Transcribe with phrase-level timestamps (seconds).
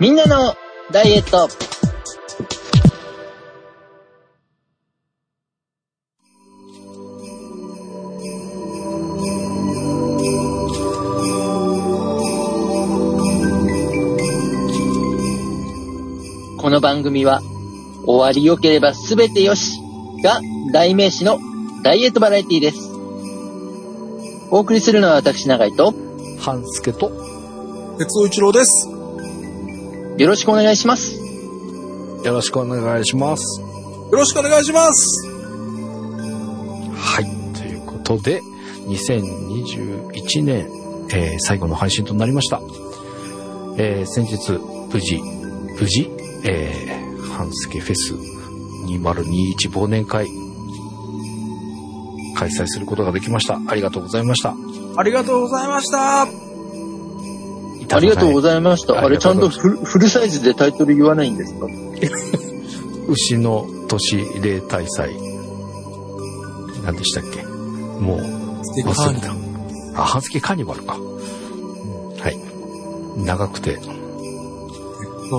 [0.00, 0.54] みんなの
[0.90, 1.46] ダイエット。
[16.56, 17.42] この番組は、
[18.06, 19.82] 終わりよければすべてよし
[20.24, 20.40] が
[20.72, 21.38] 代名詞の
[21.82, 22.78] ダイエットバラエティです。
[24.50, 25.92] お送りするのは私長井と、
[26.38, 27.12] 半助と、
[27.98, 28.89] 鉄尾一郎です。
[30.20, 31.18] よろしくお願いします。
[32.26, 33.62] よろしくお願いします。
[33.62, 33.66] よ
[34.12, 35.30] ろしくお願いします。
[36.94, 37.54] はい。
[37.54, 38.42] ということで、
[38.86, 40.68] 2021年、
[41.14, 42.60] えー最後の配信となりました。
[43.78, 44.52] えー先日、
[44.92, 45.22] 無事、
[45.80, 46.10] 無事、
[46.44, 48.12] えー、半助フェス
[48.88, 50.26] 2021忘年会、
[52.36, 53.58] 開催することができました。
[53.66, 54.54] ありがとうございました。
[54.98, 56.49] ありがとうございました。
[57.92, 58.94] ありがとうごいざいました。
[58.94, 61.66] ああれ、ちゃんとフルフルサイズでタイトル言わないんですか。
[63.08, 65.16] 牛の年例大祭。
[66.84, 67.42] 何でしたっけ？
[67.44, 69.34] もう、忘れた。
[70.00, 70.94] あ、半助カーニバルか。
[70.94, 70.98] は
[72.30, 72.38] い。
[73.24, 73.92] 長くて、そ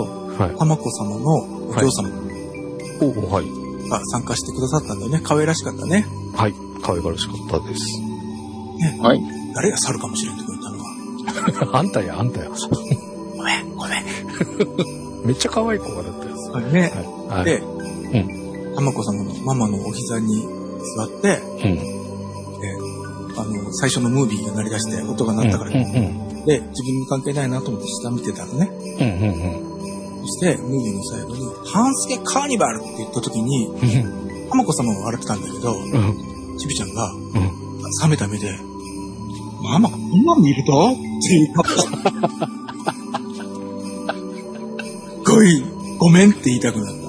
[0.04, 0.58] う、はい。
[0.58, 2.10] たまこ様のお嬢様
[3.02, 3.46] おはい。
[3.90, 5.22] が参加してくださったんだよね。
[5.24, 6.06] 可愛らしかったね。
[6.36, 6.54] はい。
[6.84, 7.82] 可愛らしかったです。
[9.02, 9.22] はい。
[9.56, 10.41] 誰が猿かもしれんとか言ったのは。
[11.72, 12.50] あんたや、あんたや。
[12.50, 15.26] ごめん、ごめん。
[15.26, 16.52] めっちゃ可愛い子がだったやつ。
[16.52, 16.92] それね。
[17.30, 17.46] はい。
[17.46, 17.64] で、
[18.76, 20.42] たまこ様のママのお膝に
[20.98, 22.02] 座って、うん。
[23.38, 28.68] あの、最初のムービーが鳴り出して音が鳴ったから、うんうんで、自分に関係ないなと思って下見てたのね。
[28.68, 29.66] うん。
[29.66, 29.72] うん
[30.22, 36.58] そして、ムービーの最後に、半助カーニバルって言った時に、うんたまこ様は笑ってたんだけど、うん。
[36.58, 37.22] ちびちゃんが、うん。
[38.04, 38.52] 冷めた目で、
[39.62, 41.88] ママこんなの見るとっていう顔す
[45.26, 45.64] ごい、
[46.00, 47.02] ごめんって言いたくなった。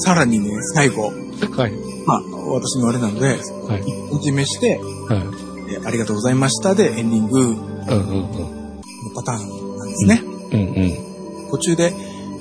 [0.00, 1.10] さらにね、最後、
[1.56, 1.72] はい。
[2.06, 3.38] まあ、私のあれなので、はい。
[3.80, 5.22] 一本締めして、はい。
[5.72, 8.82] えありがとうございましたでエンディングのうんうん
[9.14, 10.22] パターンなんですね。
[10.52, 10.60] うん。
[10.60, 10.62] う
[11.00, 11.94] ん途中で、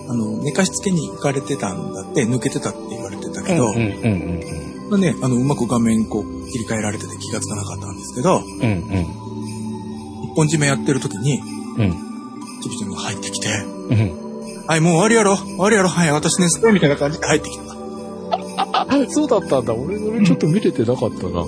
[0.10, 3.76] あの、寝かしつけに行かれてたんだって、抜けてたって言われてたけど、うん。
[3.76, 8.62] うんうんまあね、あの、うまく画面こう切り替えられてて気がつかなかったんですけど、うん。
[8.62, 9.24] うん
[10.24, 11.40] 一本締めやってる時に、
[11.78, 11.92] うん。
[12.62, 13.50] ちびちゃんが入ってきて、
[13.90, 14.00] うん。
[14.00, 14.66] うん。
[14.68, 17.64] はい、もう終わりやろ終わりやろはい、私ね、すごいみたいな感じで入ってきた。
[18.72, 19.74] あ、 そうだったんだ。
[19.74, 21.42] 俺、俺ちょっと見れてなかったな。
[21.42, 21.46] へ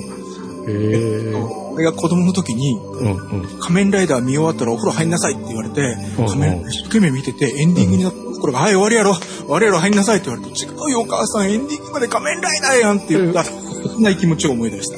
[0.68, 1.34] え。
[1.72, 3.14] 俺が子供の時に、うんう
[3.46, 3.60] ん。
[3.60, 5.82] 仮面ライダー見終わったらお風呂入んなさいって言われて、
[6.20, 13.44] うん仮面ライダー一生懸命見てて、エンディングになったところが、はい、終わりやろ終わりやろ入んなさいって言われて、違うよ、お母さん、エンディングまで仮面ライダーやんって言った、
[13.90, 14.97] そんな気持ちを思い出した。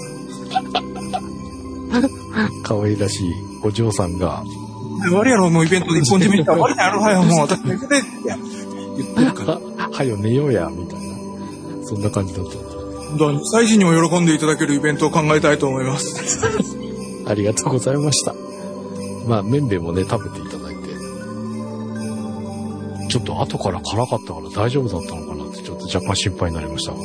[2.64, 3.34] 可愛らしい
[3.64, 4.68] お嬢さんが、はい
[4.98, 8.08] 終わりやろ、もうイベントで一本締めに行ったら終わりやろ、はい、もう私寝ててって
[8.98, 9.60] 言ってるから。
[9.90, 11.16] はよ寝ようや、みたいな。
[11.86, 12.52] そんな感じだった。
[13.52, 16.46] 最時にも喜んでいただけるイベントを考えたいと思います。
[17.28, 18.34] ありがとうございました。
[19.28, 20.88] まあ、麺々もね、食べていただいて。
[23.10, 26.98] ちょっと後から辛かったから大丈夫だったのかなって、ちょっと若干心配になりましたが。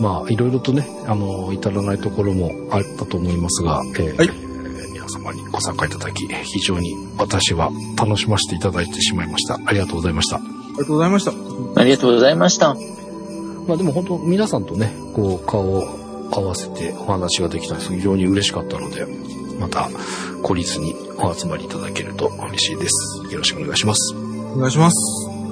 [0.00, 4.46] まあ、いろいろとね、あの、至らないところもあったと思いますが、えーはい
[5.06, 9.60] 皆様にご参加いただき、非常に私は楽しませていただいてしまいました。
[9.64, 10.38] ありがとうございました。
[10.38, 11.30] ありがとうございました。
[11.80, 12.74] ありがとうございました。
[13.68, 15.84] まあでも本当皆さんとね、こう顔を
[16.32, 19.06] 合わせてお話ができたんです非常に嬉しかったので、
[19.60, 19.88] また
[20.42, 23.32] 懲りずにお集まりいただけると嬉しいです。
[23.32, 24.14] よろしくお願いします。
[24.54, 24.96] お願いします。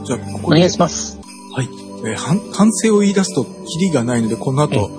[0.05, 1.19] じゃあ、こお願いします。
[1.53, 1.84] はい。
[2.05, 4.91] えー反反省を言い出すと、キリがないので、この後、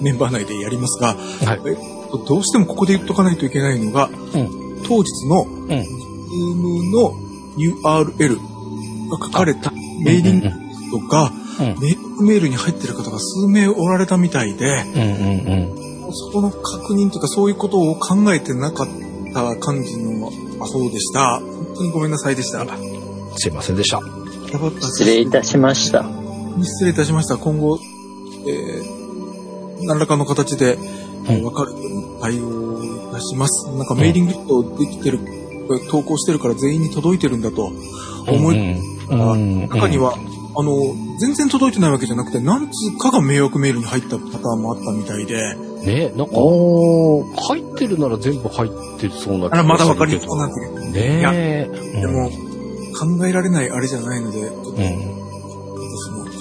[0.00, 1.60] メンバー内でやりますが、はい。
[1.66, 1.76] え
[2.26, 4.82] どうしてもここで言っとかないといけないのが、うん。
[4.84, 5.70] 当日のうん。
[5.70, 7.12] Zoom の
[7.56, 8.36] URL
[9.10, 11.66] が書かれたメーリングリストが、うん。
[11.80, 16.12] メールメールに入ってる方が数名おられたみたいで、うんうんうん。
[16.12, 18.88] そこの確認とかそういうことを考えてなかっ
[19.32, 20.30] た感じの
[20.60, 21.40] アホでした。
[21.40, 22.64] 本当にごめんなさいでした。
[22.64, 22.66] や
[23.36, 24.00] すいませんでした
[24.80, 26.17] 失礼いたしました。
[26.64, 27.36] 失礼いたしました。
[27.36, 27.78] 今後、
[28.46, 30.78] えー、何らかの形で、
[31.26, 33.68] えーうん分かるように対応いたします。
[33.76, 35.20] なんかメーリングリストできてる、
[35.90, 37.70] 投稿してるから全員に届いてるんだと
[38.26, 40.14] 思い、うんうん中には、
[40.56, 40.72] あの、
[41.18, 46.34] 全然届いてないわけじゃなくて、何通かが迷惑メールに入ったパターンもあったみたいで、ねなんか。
[46.34, 48.70] 入ってるなら全部入っ
[49.00, 51.70] てそうなあら、まだ分かりるそうなんだけど、ねいやえ。
[52.00, 52.30] でも、
[52.98, 55.17] 考えられないあれじゃないので、ちょっとうん、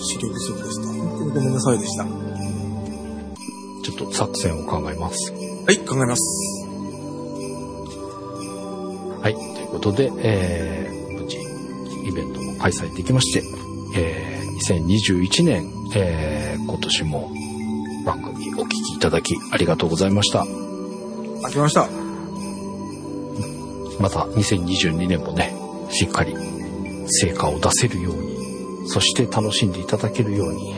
[0.08, 0.88] 資料不足でした。
[0.88, 2.04] 本当にごめんなさいでした。
[2.04, 2.10] は
[3.84, 5.34] ちょっと作戦を考えます。
[5.72, 6.68] い、考えます。
[9.22, 9.34] はい。
[9.34, 11.38] ということで、えー、無事、
[12.08, 13.44] イベントも開催できまして、
[13.96, 17.32] えー、2021年、えー、今年も
[18.06, 20.46] 番組お聞きいただきありがとうございました。
[21.44, 21.90] 開けました。
[24.00, 25.54] また2022年もね、
[25.90, 26.36] しっかり
[27.08, 28.27] 成果を出せるように、
[28.88, 30.76] そして楽しんでいただけるように、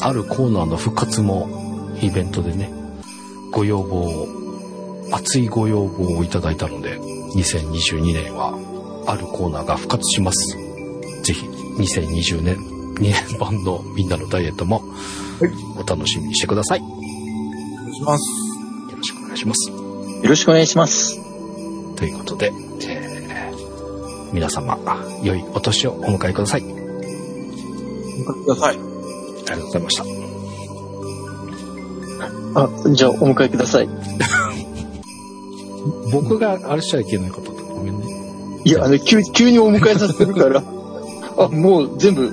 [0.00, 1.48] あるコーナーの復活も
[2.00, 2.70] イベントでね、
[3.50, 4.28] ご要望を、
[5.12, 6.98] 熱いご要望をいただいたので、
[7.34, 8.58] 2022年は
[9.06, 10.56] あるコーナーが復活します。
[11.22, 12.56] ぜひ2020年
[12.94, 14.82] 2年版のみんなのダイエットも
[15.76, 16.80] お楽しみにしてください。
[16.80, 18.24] よお願いします。
[18.96, 19.70] ろしくお願いします。
[19.70, 21.18] よろしくお願いします。
[21.96, 22.63] ということで、えー
[24.34, 24.76] 皆様、
[25.22, 26.62] 良いお年をお迎えください。
[26.62, 26.80] ありお迎
[28.40, 28.76] えください。
[28.76, 28.82] が
[29.56, 30.04] とうございました。
[32.56, 33.88] あ、じゃあお迎えください。
[36.10, 38.06] 僕があれしちゃいけないことだごめんね。
[38.64, 40.60] いや、あの、急、急にお迎えさせるから、
[41.38, 42.32] あ、もう全部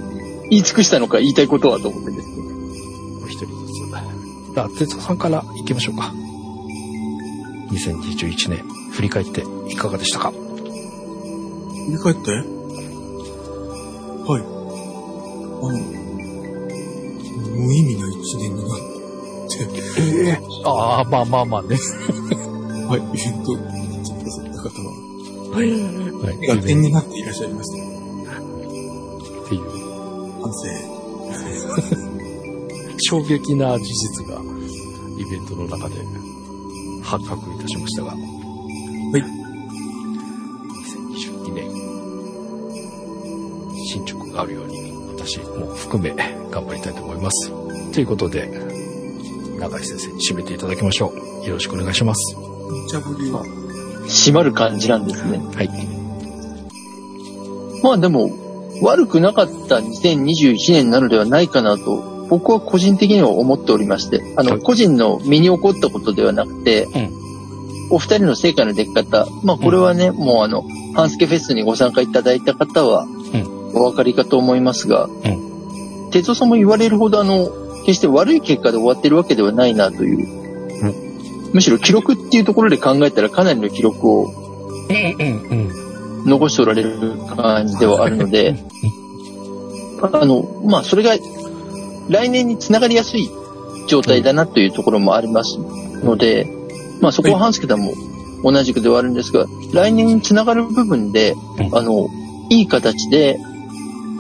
[0.50, 2.34] 言い尽くしたのか言いたいことはと思ってですね。
[3.24, 3.56] お一人ずつ。
[4.56, 6.12] じゃあ、哲夫さんから行きましょうか。
[7.72, 10.34] 2021年、振り返っていかがでしたか？
[11.86, 12.32] 振り返って？
[14.24, 14.42] はい。
[14.42, 14.44] あ
[15.64, 15.70] の、
[17.56, 18.84] 無意味な一年になって、
[20.00, 21.78] ええああ、まあまあまあね。
[22.88, 23.60] はい、イベントに
[24.04, 24.86] 来てくださった方は、
[25.56, 25.66] はい。
[26.40, 27.78] 目が点になっていらっしゃいました。
[29.44, 29.62] っていう、
[30.42, 30.58] 反省。
[33.04, 34.40] 衝撃な事実が、
[35.18, 35.96] イベントの中で
[37.04, 38.16] 発覚いたしましたが。
[43.92, 46.12] 進捗があるように、私も含め
[46.50, 47.52] 頑張りたいと思います。
[47.92, 48.50] ということで、
[49.60, 51.48] 永井先生に締めていただきましょう。
[51.48, 52.36] よろしくお願いします。
[52.38, 53.44] 無茶ぶりは、
[54.08, 55.40] 閉まる感じなんですね。
[55.56, 55.70] はい。
[57.84, 58.32] まあでも、
[58.82, 67.22] 悪くなかった2021年なのではないかなと、僕は個人的には思っておりまして、あの、はい個人の身に起こったことではなくて、うん
[67.94, 70.64] お二人の成果の出来方、まあこれはね、もうあの、
[70.96, 73.08] ハンスケフェスにご参加いただいた方は、う
[73.74, 75.10] お分かりかと思いますが、
[76.12, 77.50] 哲夫さんも言われるほどあの、
[77.86, 80.28] 決して悪い結果で終わってるわけではないなという、
[81.54, 84.32] むしろ記録っていうところで考えたらかなりの記録を。
[86.26, 88.56] 残しておられる感じではあるので、
[90.02, 91.12] あの、まあ、それが
[92.10, 93.30] 来年につながりやすい
[93.88, 95.58] 状態だなというところもあります
[96.04, 96.48] ので、
[97.02, 97.94] まあ、そこは半助さんも
[98.44, 101.36] 同じくではあるんですが、来年につながる部分で、
[101.74, 102.10] あの、
[102.50, 103.40] いい形で、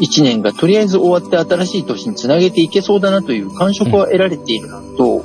[0.01, 5.23] 一年がとりあえず終わって新しい年につなげていけそうだなという感触は得られているのと、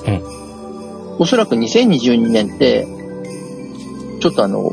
[1.19, 2.87] おそらく2022年って、
[4.21, 4.71] ちょっとあの、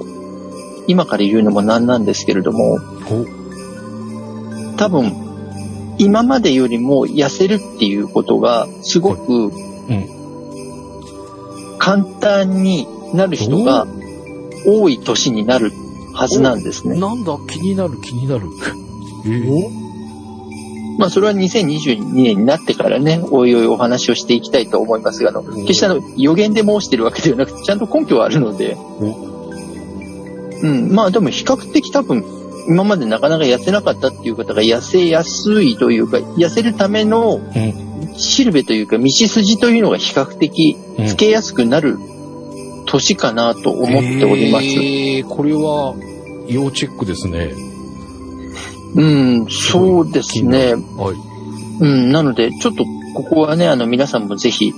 [0.87, 2.79] 今から言うのもなんなんですけれども、
[4.75, 5.13] 多分、
[5.99, 9.51] 今までよりも痩せるっていうことが、すごく、
[11.79, 13.87] 簡単になる人が
[14.65, 15.71] 多い年になる
[16.13, 16.99] はずなんですね。
[16.99, 18.47] なんだ、気になる気になる。
[19.25, 19.82] えー
[20.97, 28.77] まあ、それは2022年になってからね、おいおいお話をしていきたいと思いますが、あの、決してあの、予言で申してるわけではなくて、ちゃんと根拠はあるので、
[30.61, 32.23] うん、まあでも比較的多分、
[32.67, 37.41] 今までなかなか痩せなかったっていう方が痩せやすいというか、痩せるための
[38.15, 41.07] シルベというか道筋というのが比較的うん。
[41.07, 41.97] つけやすくなる
[42.85, 44.65] 年かなと思っております。
[44.65, 45.95] えー、これは、
[46.47, 47.72] 要チェックですね。
[48.95, 50.73] うん、そうですね。
[50.73, 51.83] はい。
[51.83, 52.85] うん、なので、ちょっと
[53.15, 54.73] ここはね、あの皆さんもぜひ、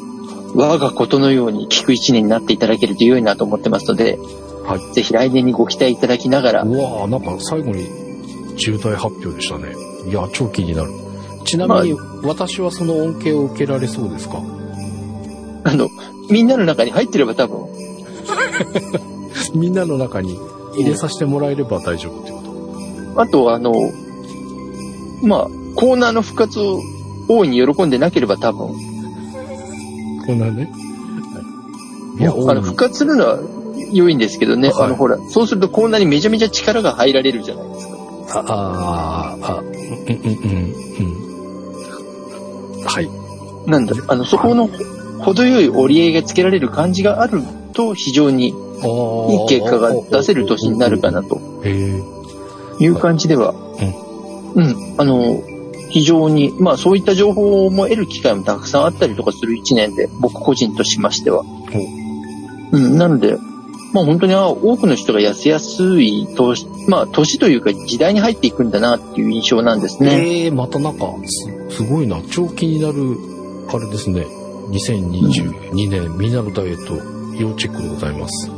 [0.56, 4.18] 我がことのように聞く一年になっていただけると良いなと思ってますので、
[4.66, 4.94] はい。
[4.94, 7.86] ぜひ来年にご期待いただきながら、うわぁ、なんか最後に
[8.58, 9.76] 重大発表でしたね。
[10.10, 10.92] いや、超気になる。
[11.44, 14.42] ちなみに、私はその恩恵を受けられそうですか？
[15.66, 15.90] あの、
[16.32, 17.66] みんなの中に入ってれば多分、
[19.54, 20.40] みんなの中に
[20.76, 22.42] 入れさせてもらえれば大丈夫ってこ
[23.16, 23.74] とあと、あの、
[25.22, 26.82] まあ、コーナーの復活を
[27.28, 28.70] 大いに喜んでなければ多分、
[30.26, 30.72] こんなね。
[32.20, 33.40] いや、あの、復活するのは
[33.92, 37.96] 良いんですけどね、はいあの、ほら、そうするとコーナーにめちゃめちゃ力が入られるじゃないですか。
[38.34, 38.44] あ
[39.34, 40.76] あー、あ、うん、うん、うん、
[42.80, 42.86] うん。
[42.86, 43.10] はい。
[43.68, 44.70] なんだ、あの、そこの
[45.20, 47.42] 程よい折り合いがつけられる感じがある
[47.74, 48.56] と、非常にいいい
[49.48, 51.40] 結果が出せる年になるかなと。
[52.80, 53.54] いう感じでは、
[54.56, 55.44] うん、あの、
[55.90, 61.44] 非常に、まあそういった情報も得る機会もたくさんあったりとかする一年で、僕個人としましては。
[62.72, 63.38] うん、なので、
[63.94, 70.22] まあ本当に多くの人が痩せやすい年、まあ年というか時代に入っていくんだなっていう印象なんですね。
[70.22, 71.14] ええー、またなんか
[71.70, 72.22] す、すごいな。
[72.30, 73.18] 長期になる、
[73.70, 74.26] あれですね。
[74.70, 76.96] 2022年、みんなのダイエット、
[77.38, 78.55] 要チェックでございます。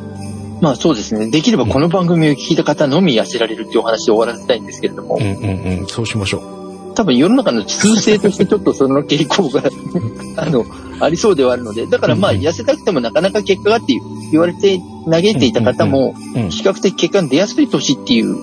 [0.62, 1.30] まあそうですね。
[1.30, 5.18] できればこの番組を聞いた方のみ痩せられるっていうお話で終わらせたいんですけれども。
[5.20, 6.96] うんうんうん、そうしましょう。
[6.96, 9.70] 多分世の中の通性としてちょっとその傾向が
[10.42, 10.66] あの、
[11.00, 13.94] ありそうではあるので、だからまあ痩せたくてもなかなか結果がって
[14.32, 16.16] 言われて嘆いていた方も、
[16.50, 18.36] 比較的結果が出やすい年っていう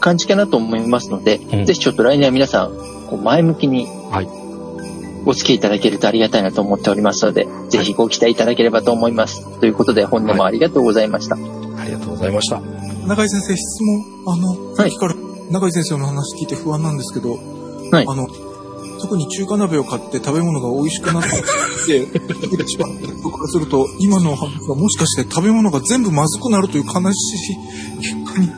[0.00, 2.70] 感じかなと思いますので、ぜひちょっと来年は皆さん、
[3.10, 3.86] こう前向きに、
[5.26, 9.58] お付き合いいただけるとありがたいなと思っておりますので、ぜひご期待いただければと思います。
[9.60, 11.36] ということで、本年もありがとうございました。
[11.36, 12.60] ありがとうございました。
[13.06, 15.14] 中井先生、質問、あの、さっきから
[15.50, 17.38] 中井先生の話聞いて不安なんですけど、
[17.90, 18.28] はい、あの、
[19.00, 21.28] 特に中華鍋を買って食べ物が美味しくなって、
[22.62, 22.90] 一番
[23.22, 27.56] 僕からすると、今の話はもしかして食べ物が全部まずくなるという悲しい
[27.98, 28.50] 結果に。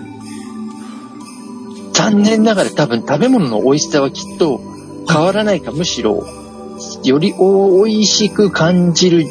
[1.93, 4.61] 残念ながら多分食べ物の美味しさはきっと
[5.09, 6.27] 変わらないか、むしろ、
[7.05, 9.27] より美味しく感じる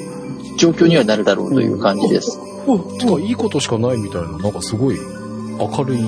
[0.58, 2.39] 状況にはなるだろうという感じです。
[2.67, 4.98] うん、てか、いいことしかないみたいな、なんかすごい
[5.60, 6.00] 明るい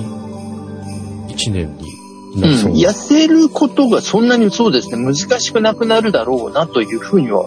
[1.28, 1.94] 一年に
[2.36, 2.40] う。
[2.40, 7.46] ん、痩せることがそんなにそうですね、難しくなくなるだろうなというふうには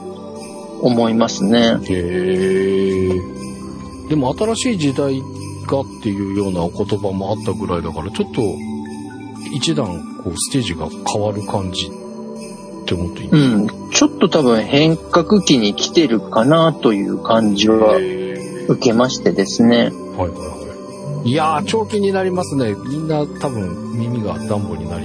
[0.81, 1.79] 思いますね。
[1.83, 3.09] へ
[4.09, 5.21] でも新しい時代
[5.67, 8.41] がっていうようなお言葉もあったぐらいだから、ちょっと
[9.53, 11.91] 一段こうステージが変わる感じ
[12.87, 13.91] って思っていいうん。
[13.91, 17.97] ちょっと多分変革期に来てるかなという感じは
[18.69, 19.77] 受けましてですね。
[19.77, 21.29] はいはいはい。
[21.29, 22.73] いやー、長期になりますね。
[22.87, 24.99] みんな多分耳が暖房になっ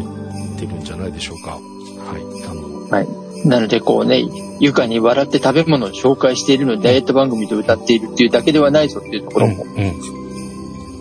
[0.57, 1.51] てるんじゃないでしょうか。
[1.51, 2.23] はい。
[2.49, 2.89] あの。
[2.89, 3.49] はい。
[3.49, 4.25] なのでこうね、
[4.61, 10.22] 床に笑って食べ物を紹介しているので、ダイエット番組で歌っているっていうだけではないぞっていうところも、うんうん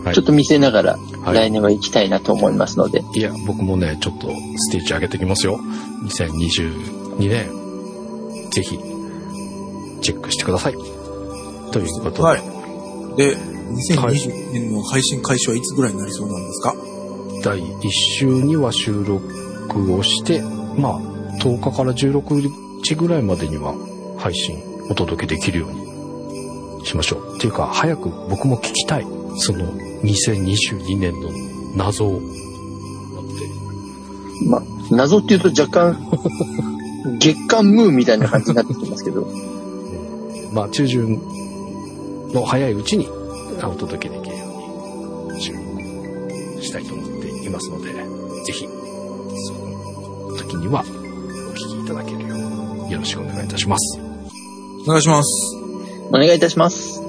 [0.03, 3.19] はい、ちょっと見せながら、来年は行きたいなと思いますので、はい。
[3.19, 5.59] いや、僕もね、ちょっとステージ上げてきますよ。
[6.03, 7.49] 2022年、
[8.49, 8.79] ぜひ、
[10.01, 10.73] チェックしてください。
[11.71, 12.21] ということで。
[12.23, 12.41] はい。
[13.17, 16.75] で、2020年の配信開始はいつぐらいになりそうなんですか、
[17.43, 20.41] 第1週には収録をして、
[20.77, 20.99] まあ、
[21.39, 22.51] 10日から16
[22.83, 23.73] 日ぐらいまでには
[24.17, 24.57] 配信
[24.89, 27.35] お届けできるようにしましょう。
[27.37, 29.20] っていうか、早く僕も聞きたい。
[29.37, 29.65] その
[30.03, 31.29] 2022年の
[31.75, 32.21] 謎を。
[34.47, 35.97] まあ、謎っていうと若干
[37.19, 39.27] 月間ムーみたいな感じになってきますけど。
[40.53, 41.17] まあ、中旬
[42.33, 44.45] の早いうちにお届けできるよ
[45.29, 47.93] うに収録したいと思っていますので、
[48.43, 50.83] ぜひ、その時にはお
[51.53, 53.99] 聞きいただけるようよろしくお願いいたします。
[54.85, 55.55] お願いします。
[56.09, 57.01] お願いいたします。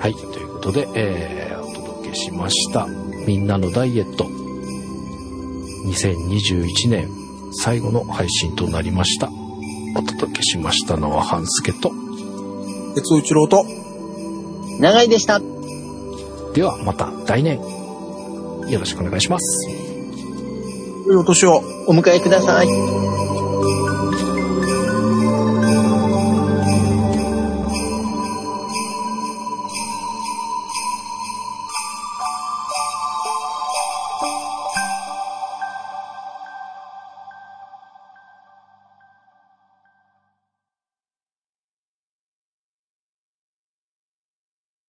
[0.00, 0.14] はい、
[0.64, 2.86] ことで、えー、お届けしました。
[3.26, 4.24] みんなのダイエット。
[5.84, 7.10] 2021年
[7.52, 9.28] 最後の配信となりました。
[9.94, 11.92] お届けしましたのは半助と、
[12.94, 13.66] 鉄尾一郎と、
[14.80, 15.40] 長井でした。
[16.54, 17.60] ではまた来年、
[18.70, 19.68] よろしくお願いします。
[21.06, 21.60] 良いお年を。
[21.86, 23.03] お迎えください。